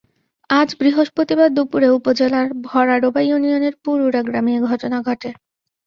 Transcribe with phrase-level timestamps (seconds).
[0.49, 5.29] আজ বৃহস্পতিবার দুপুরে উপজেলার ভরাডোবা ইউনিয়নের পুরুড়া গ্রামে এ ঘটনা ঘটে।